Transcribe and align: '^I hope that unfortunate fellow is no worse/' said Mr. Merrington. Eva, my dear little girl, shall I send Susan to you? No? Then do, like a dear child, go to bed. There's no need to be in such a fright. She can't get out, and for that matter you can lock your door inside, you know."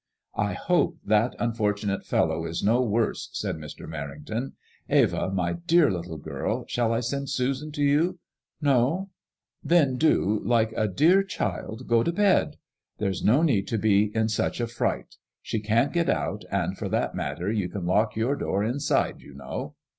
'^I 0.35 0.55
hope 0.55 0.97
that 1.05 1.35
unfortunate 1.37 2.03
fellow 2.07 2.43
is 2.47 2.63
no 2.63 2.83
worse/' 2.83 3.29
said 3.33 3.55
Mr. 3.57 3.85
Merrington. 3.87 4.53
Eva, 4.89 5.29
my 5.29 5.53
dear 5.53 5.91
little 5.91 6.17
girl, 6.17 6.65
shall 6.67 6.91
I 6.91 7.01
send 7.01 7.29
Susan 7.29 7.71
to 7.73 7.83
you? 7.83 8.17
No? 8.59 9.11
Then 9.63 9.97
do, 9.97 10.41
like 10.43 10.73
a 10.75 10.87
dear 10.87 11.21
child, 11.21 11.85
go 11.87 12.01
to 12.01 12.11
bed. 12.11 12.55
There's 12.97 13.23
no 13.23 13.43
need 13.43 13.67
to 13.67 13.77
be 13.77 14.05
in 14.15 14.27
such 14.27 14.59
a 14.59 14.65
fright. 14.65 15.17
She 15.39 15.59
can't 15.59 15.93
get 15.93 16.09
out, 16.09 16.45
and 16.51 16.75
for 16.79 16.89
that 16.89 17.13
matter 17.13 17.51
you 17.51 17.69
can 17.69 17.85
lock 17.85 18.15
your 18.15 18.35
door 18.35 18.63
inside, 18.63 19.21
you 19.21 19.35
know." 19.35 19.75